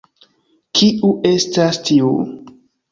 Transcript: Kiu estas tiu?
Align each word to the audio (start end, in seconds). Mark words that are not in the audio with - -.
Kiu 0.79 1.11
estas 1.35 1.83
tiu? 1.93 2.13